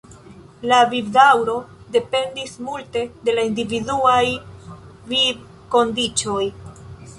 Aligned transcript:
La 0.69 0.77
vivdaŭro 0.93 1.57
dependis 1.97 2.55
multe 2.69 3.05
de 3.29 3.37
la 3.41 3.45
individuaj 3.51 4.25
vivkondiĉoj. 5.15 6.43